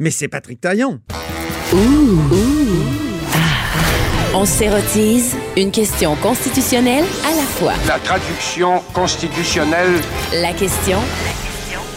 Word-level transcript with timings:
Mais 0.00 0.10
c'est 0.10 0.26
Patrick 0.26 0.60
Taillon. 0.60 0.98
On 4.34 4.44
s'érotise 4.44 5.36
une 5.56 5.70
question 5.70 6.16
constitutionnelle 6.16 7.04
à 7.24 7.30
la 7.30 7.42
fois. 7.42 7.74
La 7.86 8.00
traduction 8.00 8.80
constitutionnelle. 8.92 10.00
La 10.32 10.52
question 10.52 10.98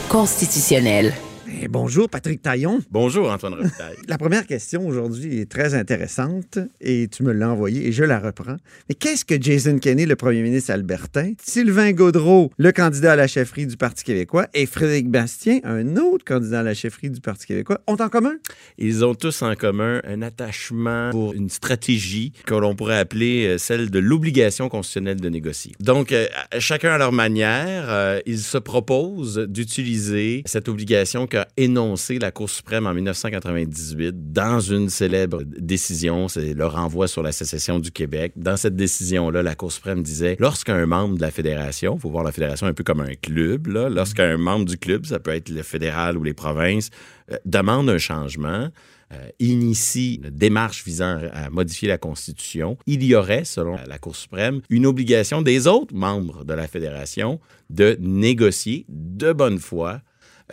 constitutionnelle. 0.09 1.15
Eh, 1.59 1.67
bonjour, 1.67 2.07
Patrick 2.07 2.41
Taillon. 2.41 2.79
Bonjour, 2.91 3.31
Antoine 3.31 3.55
Robitaille. 3.55 3.95
La 4.07 4.19
première 4.19 4.45
question 4.45 4.85
aujourd'hui 4.87 5.39
est 5.39 5.49
très 5.49 5.73
intéressante 5.73 6.59
et 6.81 7.07
tu 7.07 7.23
me 7.23 7.31
l'as 7.31 7.49
envoyée 7.49 7.87
et 7.87 7.91
je 7.91 8.03
la 8.03 8.19
reprends. 8.19 8.57
Mais 8.89 8.95
qu'est-ce 8.95 9.25
que 9.25 9.41
Jason 9.41 9.79
Kenney, 9.79 10.05
le 10.05 10.15
premier 10.15 10.43
ministre 10.43 10.71
albertain, 10.71 11.33
Sylvain 11.41 11.93
Gaudreau, 11.93 12.51
le 12.57 12.71
candidat 12.71 13.13
à 13.13 13.15
la 13.15 13.27
chefferie 13.27 13.65
du 13.65 13.75
Parti 13.75 14.03
québécois, 14.03 14.47
et 14.53 14.67
Frédéric 14.67 15.09
Bastien, 15.09 15.59
un 15.63 15.97
autre 15.97 16.25
candidat 16.25 16.59
à 16.59 16.63
la 16.63 16.75
chefferie 16.75 17.09
du 17.09 17.21
Parti 17.21 17.47
québécois, 17.47 17.81
ont 17.87 17.95
en 17.95 18.09
commun? 18.09 18.35
Ils 18.77 19.03
ont 19.03 19.15
tous 19.15 19.41
en 19.41 19.55
commun 19.55 20.01
un 20.03 20.21
attachement 20.21 21.09
pour 21.09 21.33
une 21.33 21.49
stratégie 21.49 22.33
que 22.45 22.53
l'on 22.53 22.75
pourrait 22.75 22.99
appeler 22.99 23.47
euh, 23.47 23.57
celle 23.57 23.89
de 23.89 23.99
l'obligation 23.99 24.69
constitutionnelle 24.69 25.19
de 25.19 25.29
négocier. 25.29 25.71
Donc, 25.79 26.11
euh, 26.11 26.27
chacun 26.59 26.91
à 26.91 26.97
leur 26.99 27.13
manière, 27.13 27.85
euh, 27.89 28.19
ils 28.27 28.39
se 28.39 28.59
proposent 28.59 29.39
d'utiliser 29.39 30.43
cette 30.45 30.69
obligation 30.69 31.25
qu'a 31.25 31.46
énoncée 31.55 32.19
la 32.19 32.31
Cour 32.31 32.49
suprême 32.49 32.87
en 32.87 32.93
1998 32.93 34.31
dans 34.33 34.59
une 34.59 34.89
célèbre 34.89 35.43
décision, 35.43 36.27
c'est 36.27 36.53
le 36.53 36.65
renvoi 36.65 37.07
sur 37.07 37.23
la 37.23 37.31
sécession 37.31 37.79
du 37.79 37.91
Québec. 37.91 38.33
Dans 38.35 38.57
cette 38.57 38.75
décision-là, 38.75 39.43
la 39.43 39.55
Cour 39.55 39.71
suprême 39.71 40.03
disait, 40.03 40.35
lorsqu'un 40.39 40.85
membre 40.85 41.15
de 41.15 41.21
la 41.21 41.31
fédération, 41.31 41.95
il 41.95 42.01
faut 42.01 42.09
voir 42.09 42.23
la 42.23 42.31
fédération 42.31 42.67
un 42.67 42.73
peu 42.73 42.83
comme 42.83 43.01
un 43.01 43.15
club, 43.15 43.67
lorsqu'un 43.67 44.37
membre 44.37 44.65
du 44.65 44.77
club, 44.77 45.05
ça 45.05 45.19
peut 45.19 45.31
être 45.31 45.49
le 45.49 45.63
fédéral 45.63 46.17
ou 46.17 46.23
les 46.23 46.33
provinces, 46.33 46.89
euh, 47.31 47.37
demande 47.45 47.89
un 47.89 47.97
changement, 47.97 48.69
euh, 49.13 49.29
initie 49.39 50.19
une 50.21 50.29
démarche 50.31 50.83
visant 50.83 51.21
à 51.31 51.49
modifier 51.49 51.87
la 51.87 51.97
Constitution, 51.97 52.77
il 52.87 53.03
y 53.03 53.15
aurait, 53.15 53.45
selon 53.45 53.77
la 53.87 53.97
Cour 53.99 54.17
suprême, 54.17 54.61
une 54.69 54.85
obligation 54.85 55.41
des 55.41 55.65
autres 55.65 55.95
membres 55.95 56.43
de 56.43 56.53
la 56.53 56.67
fédération 56.67 57.39
de 57.69 57.97
négocier 58.01 58.85
de 58.89 59.31
bonne 59.31 59.59
foi 59.59 60.01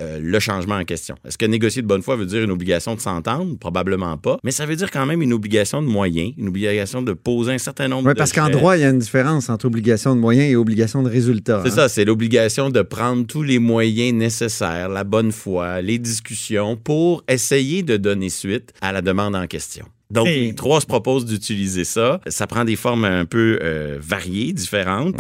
euh, 0.01 0.19
le 0.21 0.41
changement 0.41 0.77
en 0.77 0.85
question. 0.85 1.15
Est-ce 1.25 1.39
que 1.39 1.47
négocier 1.47 1.83
de 1.83 1.87
bonne 1.87 2.03
foi 2.03 2.17
veut 2.17 2.27
dire 2.27 2.43
une 2.43 2.51
obligation 2.51 2.95
de 2.95 3.01
s'entendre? 3.01 3.57
Probablement 3.59 4.17
pas. 4.17 4.39
Mais 4.43 4.51
ça 4.51 4.67
veut 4.67 4.77
dire 4.77 4.91
quand 4.91 5.07
même 5.07 5.23
une 5.23 5.33
obligation 5.33 5.83
de 5.83 5.87
moyens, 5.87 6.33
une 6.37 6.49
obligation 6.49 7.03
de 7.03 7.13
poser 7.13 7.53
un 7.53 7.59
certain 7.59 7.89
nombre 7.89 8.09
de 8.09 8.15
parce 8.15 8.33
qu'en 8.33 8.51
droit, 8.51 8.77
il 8.77 8.81
y 8.81 8.85
a 8.85 8.91
une 8.91 8.99
différence 8.99 9.49
entre 9.49 9.67
obligation 9.67 10.15
de 10.17 10.21
moyens 10.21 10.51
et 10.51 10.57
obligation 10.57 11.03
de 11.03 11.09
résultat. 11.09 11.63
C'est 11.65 11.73
hein. 11.73 11.77
ça, 11.77 11.89
c'est 11.89 12.05
l'obligation 12.05 12.71
de 12.71 12.83
prendre 12.83 13.27
tous 13.27 13.43
les 13.43 13.59
moyens 13.59 14.15
nécessaires, 14.15 14.89
la 14.89 15.05
bonne 15.05 15.33
foi, 15.33 15.81
les 15.81 15.99
discussions 15.99 16.77
pour 16.77 17.23
essayer 17.29 17.83
de 17.83 17.97
donner 17.97 18.31
suite 18.31 18.73
à 18.81 18.93
la 18.93 19.03
demande 19.03 19.37
en 19.37 19.47
question. 19.47 19.87
Donc, 20.11 20.29
Et- 20.29 20.47
les 20.47 20.55
trois 20.55 20.81
se 20.81 20.87
proposent 20.87 21.25
d'utiliser 21.25 21.85
ça. 21.85 22.21
Ça 22.27 22.47
prend 22.47 22.65
des 22.65 22.77
formes 22.77 23.05
un 23.05 23.25
peu 23.25 23.59
euh, 23.63 23.99
variées, 24.01 24.53
différentes. 24.53 25.17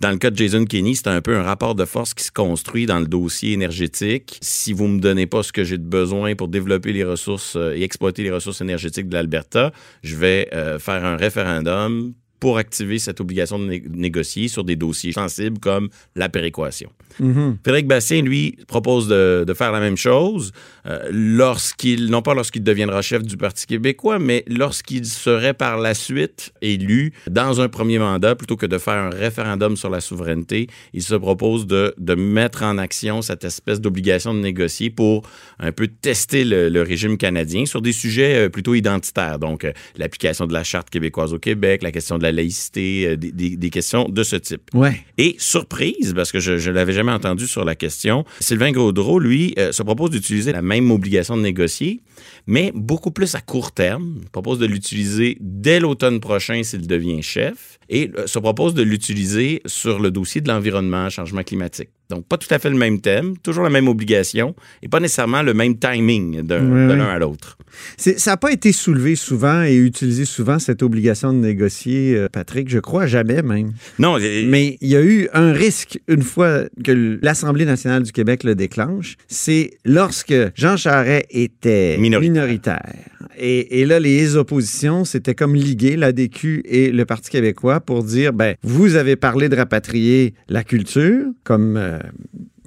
Dans 0.00 0.10
le 0.10 0.18
cas 0.18 0.30
de 0.30 0.36
Jason 0.36 0.64
Kenney, 0.64 0.94
c'est 0.94 1.08
un 1.08 1.20
peu 1.20 1.36
un 1.36 1.42
rapport 1.42 1.74
de 1.74 1.84
force 1.84 2.14
qui 2.14 2.24
se 2.24 2.30
construit 2.32 2.86
dans 2.86 3.00
le 3.00 3.06
dossier 3.06 3.52
énergétique. 3.52 4.38
Si 4.42 4.72
vous 4.72 4.88
me 4.88 5.00
donnez 5.00 5.26
pas 5.26 5.42
ce 5.42 5.52
que 5.52 5.64
j'ai 5.64 5.78
de 5.78 5.84
besoin 5.84 6.34
pour 6.34 6.48
développer 6.48 6.92
les 6.92 7.04
ressources 7.04 7.56
euh, 7.56 7.74
et 7.74 7.82
exploiter 7.82 8.22
les 8.22 8.30
ressources 8.30 8.60
énergétiques 8.60 9.08
de 9.08 9.14
l'Alberta, 9.14 9.72
je 10.02 10.16
vais 10.16 10.48
euh, 10.52 10.78
faire 10.78 11.04
un 11.04 11.16
référendum 11.16 12.12
pour 12.40 12.58
activer 12.58 12.98
cette 12.98 13.20
obligation 13.20 13.58
de 13.58 13.64
né- 13.66 13.84
négocier 13.88 14.48
sur 14.48 14.64
des 14.64 14.76
dossiers 14.76 15.12
sensibles 15.12 15.58
comme 15.58 15.88
la 16.14 16.28
péréquation. 16.28 16.90
Mhm. 17.18 17.58
Frédéric 17.62 17.86
Bastien, 17.86 18.22
lui, 18.22 18.58
propose 18.66 19.08
de, 19.08 19.44
de 19.46 19.54
faire 19.54 19.72
la 19.72 19.80
même 19.80 19.96
chose 19.96 20.52
euh, 20.86 21.08
lorsqu'il, 21.10 22.10
non 22.10 22.22
pas 22.22 22.34
lorsqu'il 22.34 22.62
deviendra 22.62 23.00
chef 23.02 23.22
du 23.22 23.36
Parti 23.36 23.66
québécois, 23.66 24.18
mais 24.18 24.44
lorsqu'il 24.48 25.06
serait 25.06 25.54
par 25.54 25.78
la 25.78 25.94
suite 25.94 26.52
élu 26.60 27.12
dans 27.30 27.60
un 27.60 27.68
premier 27.68 27.98
mandat, 27.98 28.34
plutôt 28.34 28.56
que 28.56 28.66
de 28.66 28.78
faire 28.78 28.94
un 28.94 29.10
référendum 29.10 29.76
sur 29.76 29.90
la 29.90 30.00
souveraineté, 30.00 30.68
il 30.92 31.02
se 31.02 31.14
propose 31.14 31.66
de, 31.66 31.94
de 31.98 32.14
mettre 32.14 32.62
en 32.62 32.78
action 32.78 33.22
cette 33.22 33.44
espèce 33.44 33.80
d'obligation 33.80 34.34
de 34.34 34.40
négocier 34.40 34.90
pour 34.90 35.22
un 35.58 35.72
peu 35.72 35.88
tester 35.88 36.44
le, 36.44 36.68
le 36.68 36.82
régime 36.82 37.16
canadien 37.16 37.64
sur 37.66 37.80
des 37.80 37.92
sujets 37.92 38.46
euh, 38.46 38.48
plutôt 38.48 38.74
identitaires. 38.74 39.38
Donc, 39.38 39.64
euh, 39.64 39.72
l'application 39.96 40.46
de 40.46 40.52
la 40.52 40.64
Charte 40.64 40.90
québécoise 40.90 41.32
au 41.32 41.38
Québec, 41.38 41.82
la 41.82 41.92
question 41.92 42.18
de 42.18 42.22
la 42.26 42.32
laïcité, 42.32 43.06
euh, 43.06 43.16
des, 43.16 43.32
des- 43.32 43.56
des 43.56 43.70
questions 43.70 44.08
de 44.08 44.22
ce 44.22 44.36
type. 44.36 44.62
Ouais. 44.74 45.00
Et 45.18 45.36
surprise, 45.38 46.12
parce 46.14 46.30
que 46.32 46.40
je 46.40 46.52
ne 46.70 46.74
l'avais 46.74 46.92
jamais 46.92 47.12
entendu 47.12 47.46
sur 47.46 47.64
la 47.64 47.74
question, 47.74 48.24
Sylvain 48.40 48.72
Gaudreau, 48.72 49.18
lui, 49.18 49.54
euh, 49.58 49.72
se 49.72 49.82
propose 49.82 50.10
d'utiliser 50.10 50.52
la 50.52 50.62
même 50.62 50.90
obligation 50.90 51.36
de 51.36 51.42
négocier, 51.42 52.00
mais 52.46 52.72
beaucoup 52.74 53.10
plus 53.10 53.34
à 53.34 53.40
court 53.40 53.72
terme. 53.72 54.18
Il 54.22 54.28
propose 54.30 54.58
de 54.58 54.66
l'utiliser 54.66 55.38
dès 55.40 55.80
l'automne 55.80 56.20
prochain 56.20 56.62
s'il 56.62 56.86
devient 56.86 57.22
chef 57.22 57.78
et 57.88 58.10
euh, 58.18 58.26
se 58.26 58.38
propose 58.38 58.74
de 58.74 58.82
l'utiliser 58.82 59.62
sur 59.66 59.98
le 59.98 60.10
dossier 60.10 60.40
de 60.40 60.48
l'environnement, 60.48 61.08
changement 61.10 61.42
climatique. 61.42 61.90
Donc, 62.08 62.26
pas 62.26 62.36
tout 62.38 62.52
à 62.52 62.58
fait 62.58 62.70
le 62.70 62.76
même 62.76 63.00
thème, 63.00 63.36
toujours 63.38 63.64
la 63.64 63.70
même 63.70 63.88
obligation 63.88 64.54
et 64.82 64.88
pas 64.88 65.00
nécessairement 65.00 65.42
le 65.42 65.54
même 65.54 65.76
timing 65.78 66.36
Oui, 66.40 66.42
de 66.46 66.54
l'un 66.94 67.08
à 67.08 67.18
l'autre. 67.18 67.58
Ça 67.98 68.30
n'a 68.30 68.36
pas 68.36 68.52
été 68.52 68.72
soulevé 68.72 69.16
souvent 69.16 69.62
et 69.64 69.74
utilisé 69.76 70.24
souvent, 70.24 70.58
cette 70.58 70.82
obligation 70.82 71.32
de 71.32 71.38
négocier, 71.38 72.14
euh, 72.16 72.28
Patrick, 72.30 72.68
je 72.70 72.78
crois 72.78 73.06
jamais 73.06 73.42
même. 73.42 73.72
Non, 73.98 74.18
Mais 74.18 74.78
il 74.80 74.88
y 74.88 74.96
a 74.96 75.02
eu 75.02 75.28
un 75.34 75.52
risque 75.52 75.98
une 76.08 76.22
fois 76.22 76.62
que 76.84 77.18
l'Assemblée 77.22 77.64
nationale 77.64 78.02
du 78.02 78.12
Québec 78.12 78.44
le 78.44 78.54
déclenche, 78.54 79.16
c'est 79.28 79.72
lorsque 79.84 80.34
Jean 80.54 80.76
Charest 80.76 81.26
était 81.30 81.98
Minoritaire. 81.98 82.32
minoritaire. 82.32 82.94
Et, 83.38 83.80
et 83.80 83.86
là, 83.86 83.98
les 84.00 84.36
oppositions, 84.36 85.04
c'était 85.04 85.34
comme 85.34 85.54
liguer 85.54 85.96
l'ADQ 85.96 86.62
et 86.64 86.90
le 86.90 87.04
Parti 87.04 87.30
québécois 87.30 87.80
pour 87.80 88.04
dire, 88.04 88.32
ben, 88.32 88.54
vous 88.62 88.94
avez 88.96 89.16
parlé 89.16 89.48
de 89.48 89.56
rapatrier 89.56 90.34
la 90.48 90.64
culture 90.64 91.24
comme... 91.44 91.76
euh, 91.76 91.98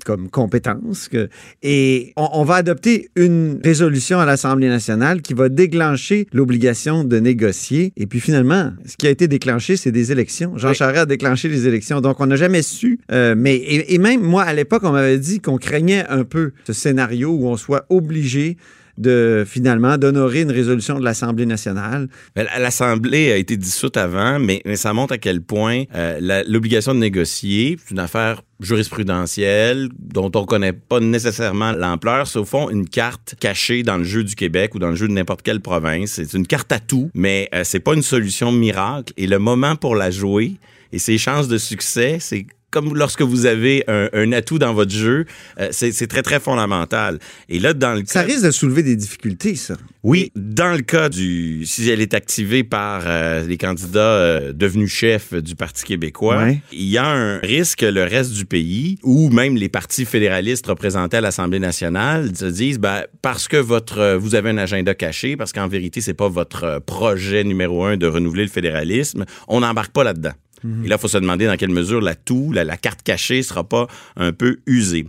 comme 0.06 0.30
compétence. 0.30 1.09
que- 1.09 1.28
et 1.62 2.14
on, 2.16 2.30
on 2.31 2.44
va 2.46 2.56
adopter 2.56 3.09
une 3.18 3.59
résolution 3.64 4.18
à 4.18 4.25
l'Assemblée 4.25 4.70
nationale 4.70 5.22
qui 5.22 5.34
va 5.34 5.50
déclencher 5.50 6.25
l'obligation 6.31 7.03
de 7.03 7.20
négocier. 7.20 7.91
Et 7.97 8.08
puis 8.08 8.22
finalement, 8.22 8.72
ce 8.86 8.96
qui 8.96 9.08
a 9.08 9.09
été 9.09 9.28
déclenché, 9.28 9.76
c'est 9.76 9.91
des 9.91 10.14
élections. 10.14 10.58
Jean 10.58 10.70
Oui. 10.70 10.76
Charest 10.76 11.02
a 11.02 11.06
déclenché 11.06 11.50
les 11.50 11.68
élections. 11.68 12.00
Donc, 12.00 12.22
on 12.22 12.28
n'a 12.28 12.38
jamais 12.38 12.62
su. 12.62 13.00
euh, 13.12 13.36
mais, 13.38 13.56
et, 13.58 13.94
et 13.94 13.97
même 13.97 14.22
moi, 14.22 14.44
à 14.44 14.53
l'époque, 14.53 14.84
on 14.86 14.91
m'avait 14.94 15.20
dit 15.20 15.41
qu'on 15.41 15.58
craignait 15.58 16.06
un 16.08 16.24
peu 16.24 16.53
ce 16.66 16.72
scénario 16.72 17.31
où 17.31 17.47
on 17.47 17.58
soit 17.58 17.86
obligé 17.90 18.56
de 19.00 19.46
finalement 19.48 19.98
d'honorer 19.98 20.42
une 20.42 20.52
résolution 20.52 21.00
de 21.00 21.04
l'Assemblée 21.04 21.46
nationale. 21.46 22.10
L'Assemblée 22.36 23.32
a 23.32 23.38
été 23.38 23.58
dissoute 23.58 23.98
avant, 23.98 24.40
mais, 24.40 24.62
ça 24.76 24.94
montre 24.94 25.14
à 25.14 25.18
quel 25.18 25.42
point 25.42 25.86
euh, 25.96 26.44
l'obligation 26.48 26.94
de 26.94 27.00
négocier, 27.00 27.78
c'est 27.80 27.92
une 27.92 28.00
affaire 28.00 28.42
jurisprudentielle 28.59 29.90
dont 29.98 30.32
on 30.36 30.46
connaît 30.46 30.74
pas 30.74 31.00
nécessairement 31.00 31.72
l'ampleur. 31.72 32.28
C'est 32.28 32.40
au 32.40 32.46
fond 32.46 32.70
une 32.70 32.88
carte 32.88 33.36
cachée 33.40 33.84
dans 33.84 33.98
le 33.98 34.04
jeu 34.04 34.24
du 34.24 34.36
Québec 34.36 34.76
ou 34.76 34.80
dans 34.80 34.90
le 34.90 34.96
jeu 34.96 35.08
de 35.08 35.14
n'importe 35.14 35.42
quelle 35.42 35.62
province. 35.62 36.12
C'est 36.12 36.34
une 36.34 36.46
carte 36.46 36.72
à 36.72 36.80
tout, 36.80 37.09
mais 37.14 37.48
euh, 37.56 37.64
c'est 37.64 37.80
pas 37.80 37.94
une 37.94 38.02
solution 38.02 38.52
miracle. 38.52 39.14
Et 39.16 39.28
le 39.28 39.40
moment 39.40 39.78
pour 39.78 39.96
la 39.96 40.12
jouer 40.12 40.56
et 40.92 41.00
ses 41.00 41.18
chances 41.18 41.48
de 41.48 41.58
succès, 41.58 42.18
c'est 42.20 42.46
comme 42.72 42.96
lorsque 42.96 43.22
vous 43.22 43.46
avez 43.46 43.84
un, 43.88 44.09
un 44.13 44.31
atout 44.31 44.59
dans 44.59 44.74
votre 44.74 44.91
jeu, 44.91 45.25
euh, 45.59 45.69
c'est 45.72 46.07
très, 46.07 46.22
très 46.22 46.40
fondamental. 46.40 47.19
Et 47.50 47.59
là, 47.59 47.74
dans 47.74 47.94
le 47.94 48.03
Ça 48.06 48.22
cas- 48.22 48.28
risque 48.28 48.44
de 48.46 48.52
soulever 48.52 48.84
des 48.84 48.96
difficultés, 48.96 49.56
ça. 49.56 49.75
oui, 50.03 50.31
dans 50.35 50.75
le 50.75 50.81
cas 50.81 51.09
du 51.09 51.66
si 51.66 51.90
elle 51.90 52.02
est 52.02 52.13
activée 52.13 52.63
par 52.63 53.03
euh, 53.06 53.46
les 53.46 53.58
candidats 53.58 54.00
euh, 54.00 54.53
devenus 54.53 54.91
chefs 54.91 55.34
du 55.34 55.56
Parti 55.56 55.84
québécois, 55.84 56.38
Ouais. 56.38 56.59
il 56.72 56.85
y 56.88 56.97
a 56.97 57.08
un 57.08 57.38
risque 57.40 57.79
que 57.79 57.85
le 57.85 58.03
reste 58.03 58.34
du 58.34 58.46
pays 58.46 58.97
ou 59.03 59.29
même 59.29 59.56
les 59.56 59.69
partis 59.69 60.06
fédéralistes 60.06 60.68
représentés 60.68 61.18
à 61.18 61.22
l'Assemblée 61.22 61.59
nationale 61.59 62.35
se 62.35 62.46
disent 62.46 62.79
ben, 62.79 63.03
parce 63.22 63.47
que 63.47 63.58
votre 63.58 64.16
vous 64.18 64.35
avez 64.35 64.50
un 64.50 64.58
agenda 64.58 64.94
caché 64.94 65.35
parce 65.38 65.53
qu'en 65.53 65.67
vérité 65.67 66.02
c'est 66.02 66.14
pas 66.14 66.29
votre 66.29 66.82
projet 66.85 67.44
numéro 67.44 67.84
un 67.85 67.97
de 67.97 68.05
renouveler 68.08 68.44
le 68.44 68.49
fédéralisme, 68.49 69.26
on 69.47 69.61
n'embarque 69.61 69.91
pas 69.91 70.03
là-dedans. 70.03 70.34
Et 70.64 70.88
là, 70.88 70.96
il 70.97 71.02
faut 71.02 71.08
se 71.08 71.17
demander 71.17 71.46
dans 71.46 71.56
quelle 71.58 71.72
mesure 71.72 72.02
la, 72.02 72.16
la 72.64 72.78
carte 72.78 73.02
cachée, 73.03 73.44
sera 73.44 73.64
pas 73.64 73.88
un 74.16 74.32
peu 74.32 74.59
usée. 74.66 75.08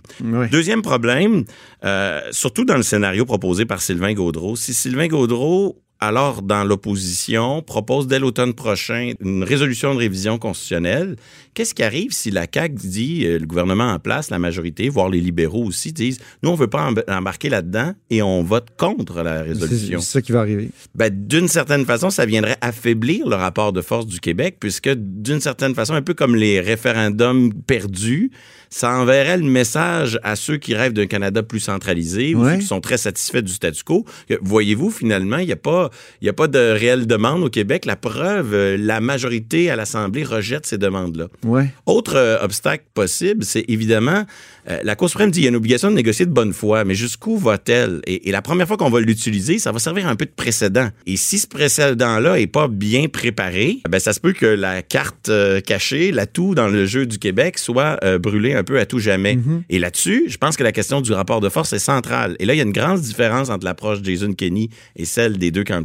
Deuxième 0.51 0.83
problème, 0.83 1.45
euh, 1.85 2.21
surtout 2.31 2.65
dans 2.65 2.77
le 2.77 2.83
scénario 2.83 3.25
proposé 3.25 3.67
par 3.67 3.81
Sylvain 3.83 4.13
Gaudreau, 4.15 4.57
si 4.57 4.75
Sylvain 4.75 5.09
Gaudreau 5.09 5.83
alors 6.01 6.43
dans 6.43 6.65
l'opposition, 6.65 7.63
propose 7.63 8.07
dès 8.07 8.19
l'automne 8.19 8.55
prochain 8.55 9.13
une 9.21 9.45
résolution 9.45 9.93
de 9.95 9.99
révision 9.99 10.39
constitutionnelle. 10.39 11.17
Qu'est-ce 11.55 11.75
qui 11.75 11.83
arrive 11.83 12.13
si 12.13 12.31
la 12.31 12.47
CAQ 12.53 12.75
dit, 12.75 13.27
euh, 13.27 13.39
le 13.39 13.47
gouvernement 13.47 13.89
en 13.93 13.99
place, 13.99 14.31
la 14.31 14.39
majorité, 14.39 14.89
voire 14.89 15.09
les 15.11 15.21
libéraux 15.21 15.65
aussi, 15.65 15.93
disent, 15.93 16.19
nous, 16.43 16.51
on 16.51 16.55
veut 16.55 16.69
pas 16.69 16.89
em- 16.91 17.03
embarquer 17.09 17.49
là-dedans 17.49 17.93
et 18.09 18.23
on 18.23 18.43
vote 18.43 18.69
contre 18.79 19.23
la 19.23 19.43
résolution? 19.43 20.01
c'est 20.01 20.11
ça 20.13 20.23
qui 20.23 20.33
va 20.33 20.41
arriver. 20.41 20.71
Ben, 20.95 21.11
d'une 21.13 21.49
certaine 21.49 21.85
façon, 21.85 22.09
ça 22.11 22.25
viendrait 22.25 22.57
affaiblir 22.61 23.29
le 23.29 23.35
rapport 23.37 23.73
de 23.73 23.83
force 23.83 24.07
du 24.07 24.21
Québec, 24.21 24.57
puisque 24.61 24.89
d'une 24.95 25.41
certaine 25.41 25.75
façon, 25.75 25.95
un 25.95 26.03
peu 26.03 26.15
comme 26.15 26.35
les 26.37 26.61
référendums 26.61 27.53
perdus, 27.53 28.31
ça 28.73 28.93
enverrait 28.97 29.37
le 29.39 29.45
message 29.45 30.19
à 30.23 30.37
ceux 30.37 30.57
qui 30.57 30.75
rêvent 30.75 30.93
d'un 30.93 31.07
Canada 31.07 31.43
plus 31.43 31.59
centralisé 31.61 32.35
ou 32.37 32.45
Ouais. 32.45 32.53
ceux 32.55 32.61
qui 32.61 32.67
sont 32.67 32.81
très 32.81 32.99
satisfaits 32.99 33.41
du 33.43 33.53
statu 33.53 33.83
quo. 33.83 34.05
Voyez-vous, 34.41 34.91
finalement, 34.91 35.39
il 35.39 35.47
n'y 35.47 35.53
a 35.53 35.57
pas, 35.57 35.90
il 36.21 36.27
y 36.27 36.29
a 36.29 36.33
pas 36.33 36.49
de 36.49 36.59
réelle 36.59 37.07
demande 37.07 37.43
au 37.43 37.51
Québec. 37.51 37.85
La 37.85 37.97
preuve, 37.97 38.55
euh, 38.55 38.77
la 38.79 39.01
majorité 39.01 39.71
à 39.71 39.77
l'Assemblée 39.77 40.25
rejette 40.25 40.67
ces 40.67 40.79
demandes-là. 40.79 41.29
Ouais. 41.45 41.73
Autre 41.87 42.17
euh, 42.17 42.39
obstacle 42.43 42.85
possible, 42.95 43.45
c'est 43.45 43.65
évidemment, 43.69 44.25
euh, 44.69 44.79
la 44.83 44.97
Cour 44.97 45.09
suprême 45.09 45.31
dit 45.31 45.41
qu'il 45.41 45.45
y 45.45 45.49
a 45.49 45.51
une 45.51 45.57
obligation 45.57 45.91
de 45.91 45.97
négocier 45.97 46.27
de 46.27 46.33
bonne 46.33 46.53
foi, 46.53 46.85
mais 46.85 46.95
jusqu'où 46.95 47.37
va-t-elle? 47.37 48.01
Et, 48.07 48.29
et 48.29 48.33
la 48.33 48.43
première 48.43 48.67
fois 48.67 48.77
qu'on 48.77 48.91
va 48.91 49.01
l'utiliser, 49.01 49.59
ça 49.59 49.73
va 49.73 49.79
servir 49.79 50.07
un 50.07 50.17
peu 50.17 50.27
de 50.27 50.33
précédent. 50.35 50.89
Et 51.07 51.17
si 51.17 51.39
ce 51.39 51.47
précédent-là 51.47 52.39
est 52.39 52.47
pas 52.47 52.69
bien 52.69 53.09
préparé, 53.09 53.79
ben 53.89 53.99
ça 53.99 54.13
se 54.13 54.21
peut 54.21 54.33
que 54.33 54.47
la 54.47 54.83
carte 54.83 55.29
euh, 55.29 55.61
cachée, 55.61 56.13
l'atout 56.13 56.55
dans 56.55 56.69
le 56.69 56.87
jeu 56.87 57.07
du 57.07 57.19
Québec 57.19 57.59
soit 57.59 57.99
brûlée 58.19 58.55
un 58.55 58.65
peu 58.65 58.79
à 58.79 58.87
tout 58.87 58.99
jamais. 58.99 59.39
Et 59.69 59.79
là-dessus, 59.79 60.25
je 60.29 60.37
pense 60.37 60.57
que 60.57 60.63
la 60.63 60.73
question 60.73 61.01
du 61.01 61.13
rapport 61.13 61.41
de 61.41 61.49
force 61.49 61.73
est 61.73 61.79
centrale. 61.79 62.37
Et 62.39 62.47
là, 62.47 62.55
il 62.55 62.57
y 62.57 62.61
a 62.61 62.65
une 62.65 62.73
grande 62.73 63.01
différence 63.01 63.51
entre 63.51 63.65
l'approche 63.65 64.01
de 64.01 64.11
Jason 64.11 64.33
Kenney 64.33 64.69
et 64.97 65.05
celle 65.05 65.39
des 65.39 65.51
deux 65.51 65.65
candidats 65.65 65.80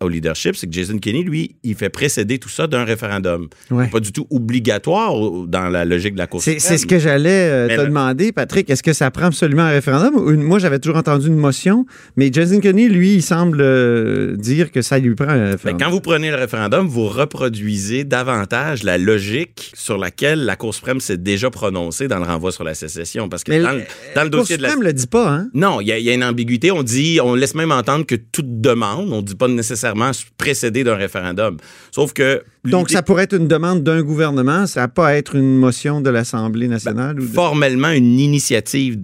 au 0.00 0.08
leadership, 0.08 0.56
c'est 0.56 0.66
que 0.66 0.72
Jason 0.72 0.98
Kenney, 0.98 1.22
lui, 1.22 1.56
il 1.62 1.74
fait 1.74 1.88
précéder 1.90 2.38
tout 2.38 2.48
ça 2.48 2.66
d'un 2.66 2.84
référendum. 2.84 3.48
Ouais. 3.70 3.88
Pas 3.88 4.00
du 4.00 4.12
tout 4.12 4.26
obligatoire 4.30 5.14
dans 5.46 5.68
la 5.68 5.84
logique 5.84 6.14
de 6.14 6.18
la 6.18 6.26
Cour 6.26 6.42
suprême. 6.42 6.60
c'est 6.60 6.78
ce 6.78 6.86
que 6.86 6.98
j'allais 6.98 7.28
euh, 7.50 7.68
te 7.76 7.86
demander, 7.86 8.32
Patrick. 8.32 8.68
Est-ce 8.70 8.82
que 8.82 8.92
ça 8.92 9.10
prend 9.10 9.26
absolument 9.26 9.62
un 9.62 9.70
référendum? 9.70 10.14
Moi, 10.42 10.58
j'avais 10.58 10.78
toujours 10.78 10.96
entendu 10.98 11.28
une 11.28 11.36
motion, 11.36 11.86
mais 12.16 12.30
Jason 12.32 12.60
Kenney, 12.60 12.88
lui, 12.88 13.14
il 13.14 13.22
semble 13.22 13.60
euh, 13.60 14.36
dire 14.36 14.70
que 14.72 14.82
ça 14.82 14.98
lui 14.98 15.14
prend 15.14 15.28
un 15.28 15.36
Ben, 15.36 15.50
référendum. 15.52 15.80
quand 15.86 15.90
vous 15.90 16.00
prenez 16.00 16.30
le 16.30 16.36
référendum, 16.36 16.86
vous 16.86 17.06
reproduisez 17.08 18.04
davantage 18.04 18.82
la 18.82 18.98
logique 18.98 19.72
sur 19.74 19.98
laquelle 19.98 20.44
la 20.44 20.56
Cour 20.56 20.74
suprême 20.74 21.00
s'est 21.00 21.16
déjà 21.18 21.50
prononcée 21.50 22.08
dans 22.08 22.18
le 22.18 22.24
renvoi 22.24 22.52
sur 22.52 22.64
la 22.64 22.74
sécession. 22.74 23.28
Parce 23.28 23.44
que 23.44 23.52
mais 23.52 23.60
dans, 23.60 23.72
le- 23.72 23.82
dans 24.14 24.24
le 24.24 24.30
Cour 24.30 24.44
de 24.46 24.52
la... 24.62 24.68
suprême 24.68 24.82
le 24.82 24.92
dit 24.92 25.06
pas, 25.06 25.30
hein? 25.30 25.48
Non, 25.54 25.80
il 25.80 25.88
y, 25.88 25.92
a- 25.92 25.98
il 25.98 26.04
y 26.04 26.10
a 26.10 26.14
une 26.14 26.24
ambiguïté. 26.24 26.70
On 26.70 26.82
dit, 26.82 27.18
on 27.22 27.34
laisse 27.34 27.54
même 27.54 27.72
entendre 27.72 28.04
que 28.06 28.14
toute 28.14 28.60
demande, 28.60 29.12
on 29.12 29.22
ne 29.22 29.26
pas 29.36 29.48
nécessairement 29.48 30.10
précédée 30.38 30.84
d'un 30.84 30.96
référendum. 30.96 31.56
Sauf 31.90 32.12
que... 32.12 32.42
Donc, 32.64 32.90
ça 32.90 33.02
pourrait 33.02 33.24
être 33.24 33.36
une 33.36 33.48
demande 33.48 33.82
d'un 33.84 34.02
gouvernement, 34.02 34.66
ça 34.66 34.80
n'a 34.80 34.88
pas 34.88 35.08
à 35.08 35.12
être 35.14 35.36
une 35.36 35.56
motion 35.56 36.00
de 36.00 36.10
l'Assemblée 36.10 36.68
nationale? 36.68 37.18
ou 37.20 37.22
de- 37.22 37.26
formellement 37.32 37.90
une 37.90 38.18
initiative 38.18 38.98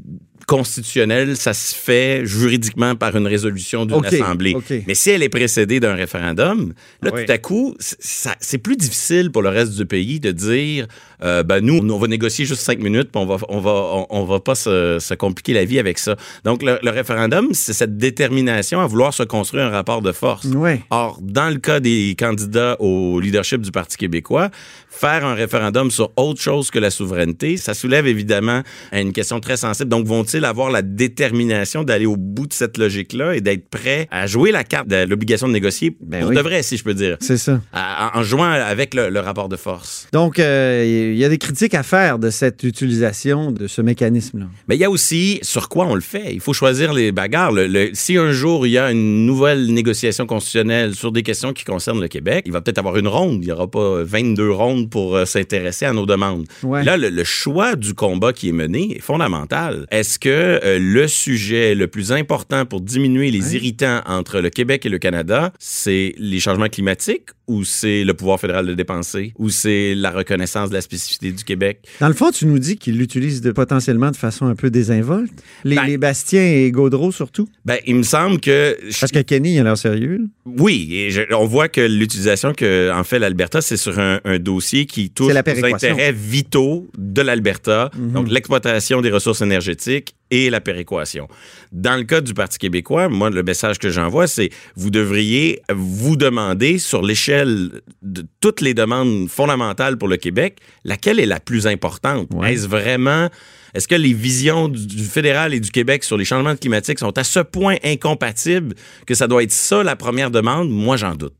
constitutionnelle, 0.47 1.37
ça 1.37 1.55
se 1.55 1.75
fait 1.75 2.25
juridiquement 2.25 2.94
par 2.94 3.17
une 3.17 3.27
résolution 3.27 3.87
d'une 3.87 3.97
OK, 3.97 4.12
assemblée. 4.12 4.56
Mais 4.87 4.94
si 4.94 5.11
elle 5.11 5.23
est 5.23 5.29
précédée 5.29 5.81
d'un 5.81 5.94
référendum, 5.94 6.73
là, 7.03 7.11
oui. 7.15 7.25
tout 7.25 7.33
à 7.33 7.39
coup, 7.39 7.75
c'est 7.79 8.59
plus 8.59 8.77
difficile 8.77 9.31
pour 9.31 9.43
le 9.43 9.49
reste 9.49 9.75
du 9.77 9.87
pays 9.87 10.21
de 10.21 10.31
dire, 10.31 10.87
euh, 11.23 11.43
ben 11.43 11.61
nous, 11.61 11.79
on 11.79 11.99
va 11.99 12.06
négocier 12.09 12.44
juste 12.44 12.62
cinq 12.62 12.81
minutes, 12.81 13.11
puis 13.12 13.23
on 13.23 13.27
va, 13.27 13.37
on 13.49 13.61
va, 13.61 13.71
on, 13.71 14.06
on 14.11 14.25
va 14.25 14.41
pas 14.41 14.55
se, 14.55 14.99
se 15.00 15.15
compliquer 15.15 15.53
la 15.53 15.65
vie 15.65 15.79
avec 15.79 15.99
ça. 15.99 16.17
Donc, 16.45 16.62
le, 16.62 16.79
le 16.83 16.91
référendum, 16.91 17.49
c'est 17.53 17.73
cette 17.73 17.97
détermination 17.97 18.81
à 18.81 18.87
vouloir 18.87 19.15
se 19.15 19.23
construire 19.23 19.67
un 19.67 19.71
rapport 19.71 20.03
de 20.03 20.12
force. 20.12 20.47
Or, 20.91 21.19
dans 21.23 21.49
le 21.49 21.59
cas 21.59 21.81
des 21.81 22.17
candidats 22.19 22.77
au 22.81 23.21
leadership 23.21 23.61
du 23.62 23.71
Parti 23.71 23.97
québécois, 23.97 24.50
faire 24.88 25.25
un 25.25 25.35
référendum 25.35 25.91
sur 25.91 26.12
autre 26.17 26.41
chose 26.41 26.71
que 26.71 26.79
la 26.79 26.91
souveraineté, 26.91 27.56
ça 27.56 27.75
soulève 27.75 28.06
évidemment 28.06 28.62
une 28.93 29.12
question 29.12 29.41
très 29.41 29.56
sensible. 29.56 29.88
Donc, 29.88 30.06
vont-ils 30.32 30.44
avoir 30.44 30.70
la 30.70 30.82
détermination 30.82 31.84
d'aller 31.84 32.06
au 32.06 32.17
bout 32.17 32.46
de 32.46 32.52
cette 32.52 32.79
logique-là 32.79 33.34
et 33.37 33.40
d'être 33.40 33.69
prêts 33.69 34.08
à 34.11 34.26
jouer 34.26 34.50
la 34.52 34.64
carte 34.64 34.88
de 34.88 35.05
l'obligation 35.06 35.49
de 35.49 35.52
négocier 35.52 35.96
Ben 36.00 36.20
pour 36.20 36.31
oui. 36.31 36.37
de 36.37 36.40
vrai, 36.40 36.62
si 36.62 36.76
je 36.76 36.84
peux 36.84 36.94
dire, 36.94 37.17
C'est 37.20 37.37
ça. 37.37 37.61
à- 37.73 38.11
en, 38.14 38.20
en 38.20 38.23
jouant 38.23 38.44
avec 38.50 38.94
le, 38.94 39.08
le 39.11 39.20
rapport 39.20 39.49
de 39.49 39.56
force? 39.56 40.08
Donc, 40.12 40.38
euh, 40.38 41.11
il 41.12 41.17
y 41.19 41.25
a 41.25 41.29
des 41.29 41.38
critiques 41.38 41.75
à 41.75 41.82
faire 41.82 42.19
de 42.19 42.31
cette 42.31 42.62
utilisation 42.62 43.52
de 43.52 43.67
ce 43.67 43.82
mécanisme-là. 43.82 44.46
Mais 44.69 44.76
il 44.76 44.81
y 44.81 44.84
a 44.84 44.90
aussi 44.90 45.38
sur 45.43 45.69
quoi 45.69 45.87
on 45.87 45.94
le 45.94 46.00
fait. 46.00 46.32
Il 46.32 46.40
faut 46.40 46.52
choisir 46.52 46.93
les 46.93 47.12
bagarres. 47.12 47.52
Le- 47.52 47.67
le- 47.67 47.90
si 47.94 48.17
un 48.17 48.32
jour 48.32 48.67
il 48.67 48.70
y 48.70 48.78
a 48.78 48.90
une 48.90 49.26
nouvelle 49.26 49.67
négociation 49.73 50.26
constitutionnelle 50.26 50.94
sur 50.94 51.12
des 51.12 51.23
questions 51.23 51.52
qui 51.52 51.64
concernent 51.64 52.00
le 52.00 52.08
Québec, 52.08 52.44
il 52.46 52.52
va 52.52 52.61
peut-être 52.61 52.78
avoir 52.78 52.96
une 52.96 53.08
ronde. 53.08 53.38
Il 53.43 53.46
n'y 53.46 53.52
aura 53.52 53.70
pas 53.70 54.02
22 54.02 54.50
rondes 54.50 54.90
pour 54.90 55.17
euh, 55.17 55.25
s'intéresser 55.25 55.85
à 55.87 55.93
nos 55.93 56.06
demandes. 56.06 56.46
Ouais. 56.62 56.85
Là, 56.85 56.96
le, 56.96 57.08
le 57.11 57.25
choix 57.25 57.76
du 57.76 57.94
combat 57.94 58.32
qui 58.32 58.49
est 58.49 58.52
mené 58.52 58.96
est 58.96 59.00
fondamental. 59.00 59.87
Est-ce 59.90 60.19
que 60.23 60.61
euh, 60.63 60.79
le 60.79 61.09
sujet 61.09 61.75
le 61.75 61.89
plus 61.89 62.13
important 62.13 62.65
pour 62.65 62.81
diminuer 62.81 63.33
les 63.33 63.57
irritants 63.57 64.03
entre 64.07 64.39
le 64.39 64.51
Québec 64.51 64.87
et 64.87 64.89
le 64.89 64.99
Canada, 64.99 65.53
c'est 65.59 66.15
les 66.17 66.39
changements 66.39 66.69
climatiques 66.69 67.31
ou 67.52 67.64
c'est 67.64 68.04
le 68.04 68.14
pouvoir 68.14 68.40
fédéral 68.40 68.66
de 68.66 68.75
dépenser 68.75 69.32
ou 69.38 69.50
c'est 69.50 69.94
la 69.94 70.10
reconnaissance 70.10 70.70
de 70.70 70.75
la 70.75 70.81
spécificité 70.81 71.32
du 71.32 71.44
Québec? 71.44 71.81
Dans 72.00 72.08
le 72.08 72.14
fond, 72.14 72.31
tu 72.31 72.46
nous 72.46 72.58
dis 72.58 72.76
qu'il 72.76 72.96
l'utilise 72.96 73.40
de, 73.40 73.52
potentiellement 73.52 74.10
de 74.10 74.16
façon 74.16 74.46
un 74.46 74.54
peu 74.54 74.70
désinvolte. 74.70 75.32
Les, 75.64 75.76
Ben- 75.76 75.84
les 75.87 75.99
Bastien 75.99 76.43
et 76.43 76.70
Gaudreau, 76.70 77.12
surtout? 77.12 77.49
Ben, 77.64 77.76
il 77.87 77.96
me 77.96 78.02
semble 78.02 78.40
que 78.40 78.76
Parce 79.00 79.12
que 79.12 79.20
Kenny, 79.20 79.54
il 79.54 79.58
a 79.60 79.64
l'air 79.64 79.78
sérieux. 79.78 80.20
Oui, 80.46 80.88
et 80.93 81.10
je- 81.10 81.32
on 81.34 81.46
voit 81.46 81.69
que 81.69 81.81
l'utilisation 81.81 82.52
que 82.52 82.90
en 82.93 83.04
fait 83.04 83.19
l'Alberta, 83.19 83.60
c'est 83.60 83.76
sur 83.76 83.99
un, 83.99 84.20
un 84.25 84.38
dossier 84.38 84.87
qui 84.87 85.10
touche 85.10 85.31
aux. 85.32 85.34
Mhm. 85.34 85.75
intérêts 85.75 86.12
vitaux 86.12 86.90
de 86.99 87.22
l'Alberta, 87.22 87.90
donc 87.96 88.31
l'exploitation 88.31 89.00
des 89.02 89.10
ressources 89.10 89.43
énergétiques 89.43 90.14
et 90.32 90.50
la 90.50 90.61
péréquation. 90.61 91.29
Dans 91.70 91.94
le 91.94 92.05
cas 92.05 92.20
du 92.20 92.34
Parti 92.34 92.58
québécois, 92.58 93.08
moi, 93.08 93.31
le 93.31 93.43
message 93.43 93.79
que 93.79 93.90
j'envoie, 93.90 94.26
c'est 94.26 94.49
vous 94.75 94.90
devriez 94.90 95.61
vous 95.70 96.17
demander 96.17 96.79
sur 96.79 97.02
l'échelle 97.02 97.82
de 98.00 98.25
toutes 98.40 98.62
les 98.62 98.75
demandes 98.75 99.29
fondamentales 99.29 99.99
pour 99.99 100.08
le 100.08 100.17
Québec, 100.17 100.58
laquelle 100.84 101.20
est 101.20 101.26
la 101.26 101.38
plus 101.38 101.67
importante? 101.67 102.29
Ouais. 102.32 102.55
Est-ce 102.55 102.67
vraiment... 102.67 103.29
Est-ce 103.75 103.89
que 103.89 103.95
les 103.95 104.13
visions 104.13 104.69
du, 104.69 104.87
du 104.87 105.05
fédéral 105.05 105.55
et 105.55 105.61
du 105.61 105.71
Québec 105.71 106.05
sur 106.05 106.17
les 106.17 106.25
changements 106.25 106.57
climatiques 106.57 106.99
sont 106.99 107.17
à 107.19 107.25
ce 107.25 107.41
point 107.41 107.77
incompatibles 107.85 108.75
que 109.07 109.15
ça 109.15 109.27
doit 109.29 109.43
être 109.43 109.53
ça 109.53 109.83
la 109.83 109.97
première 109.97 110.31
demande? 110.31 110.71
Moi, 110.71 110.97
j'en 110.97 111.15
doute. 111.15 111.35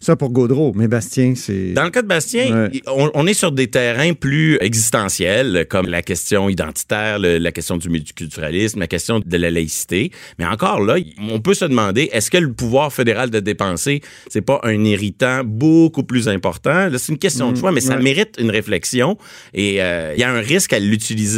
Ça 0.00 0.16
pour 0.16 0.30
Gaudreau, 0.30 0.72
mais 0.74 0.88
Bastien, 0.88 1.34
c'est. 1.36 1.72
Dans 1.72 1.84
le 1.84 1.90
cas 1.90 2.02
de 2.02 2.08
Bastien, 2.08 2.64
Ouais. 2.70 2.82
on, 2.88 3.08
on 3.14 3.24
est 3.28 3.34
sur 3.34 3.52
des 3.52 3.68
terrains 3.68 4.12
plus 4.12 4.58
existentiels, 4.60 5.64
comme 5.70 5.86
la 5.86 6.02
question 6.02 6.48
identitaire, 6.48 7.20
le- 7.20 7.38
la 7.38 7.52
question 7.52 7.76
du 7.76 7.88
multiculturalisme, 7.88 8.80
la 8.80 8.88
question 8.88 9.20
de 9.24 9.36
la 9.36 9.52
laïcité. 9.52 10.10
Mais 10.40 10.44
encore 10.44 10.80
là, 10.80 10.96
on 11.30 11.38
peut 11.38 11.54
se 11.54 11.64
demander, 11.64 12.08
est-ce 12.12 12.32
que 12.32 12.38
le 12.38 12.52
pouvoir 12.52 12.92
fédéral 12.92 13.30
de 13.30 13.38
dépenser, 13.38 14.00
c'est 14.28 14.40
pas 14.42 14.58
un 14.64 14.82
irritant 14.84 15.42
beaucoup 15.44 16.02
plus 16.02 16.28
important? 16.28 16.88
C'est 16.98 17.12
une 17.12 17.18
question 17.18 17.52
de 17.52 17.56
choix, 17.56 17.70
mais 17.70 17.80
ça 17.80 17.96
mérite 17.96 18.34
une 18.40 18.50
réflexion. 18.50 19.16
Et 19.54 19.80
euh, 19.80 20.14
il 20.16 20.20
y 20.20 20.24
a 20.24 20.32
un 20.32 20.40
risque 20.40 20.72
à 20.72 20.80
l'utiliser 20.80 21.37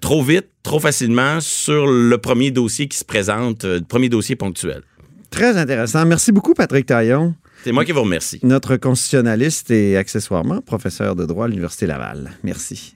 trop 0.00 0.22
vite, 0.22 0.46
trop 0.62 0.80
facilement 0.80 1.40
sur 1.40 1.86
le 1.86 2.16
premier 2.18 2.50
dossier 2.50 2.88
qui 2.88 2.96
se 2.98 3.04
présente, 3.04 3.64
euh, 3.64 3.78
le 3.78 3.84
premier 3.84 4.08
dossier 4.08 4.36
ponctuel. 4.36 4.82
Très 5.30 5.56
intéressant. 5.56 6.04
Merci 6.06 6.32
beaucoup, 6.32 6.54
Patrick 6.54 6.86
Taillon, 6.86 7.34
C'est 7.64 7.72
moi 7.72 7.84
qui 7.84 7.92
vous 7.92 8.02
remercie. 8.02 8.40
notre 8.42 8.76
constitutionnaliste 8.76 9.70
et 9.70 9.96
accessoirement 9.96 10.60
professeur 10.62 11.14
de 11.16 11.26
droit 11.26 11.44
à 11.46 11.48
l'Université 11.48 11.86
Laval. 11.86 12.30
Merci. 12.42 12.94